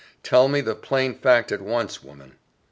"Tell 0.23 0.47
me 0.47 0.61
the 0.61 0.73
plain 0.73 1.13
fact 1.13 1.51
at 1.51 1.61
once, 1.61 2.03
woman." 2.03 2.33